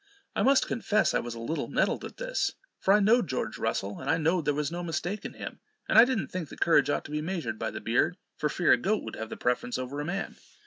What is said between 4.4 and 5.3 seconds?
there was no mistake